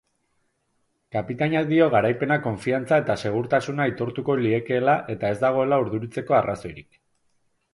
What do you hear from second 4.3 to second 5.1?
liekeela